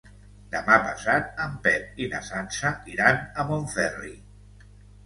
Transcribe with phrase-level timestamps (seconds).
[0.53, 4.15] Demà passat en Pep i na Sança iran a Montferri.